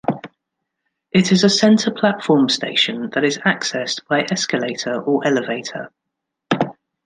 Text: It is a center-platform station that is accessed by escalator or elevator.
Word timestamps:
It 1.11 1.31
is 1.31 1.43
a 1.43 1.49
center-platform 1.51 2.49
station 2.49 3.11
that 3.11 3.23
is 3.23 3.37
accessed 3.37 4.01
by 4.07 4.21
escalator 4.23 4.99
or 4.99 5.23
elevator. 5.27 5.91